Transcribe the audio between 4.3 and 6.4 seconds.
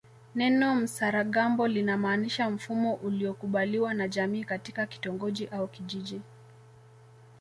katika kitongoji au kijiji